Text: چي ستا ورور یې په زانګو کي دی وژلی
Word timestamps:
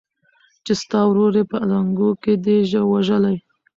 چي 0.65 0.73
ستا 0.81 0.99
ورور 1.07 1.33
یې 1.39 1.43
په 1.51 1.57
زانګو 1.69 2.09
کي 2.23 2.33
دی 2.43 2.57
وژلی 2.91 3.37